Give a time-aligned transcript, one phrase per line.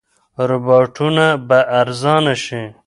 [0.49, 2.63] روباټونه به ارزانه شي.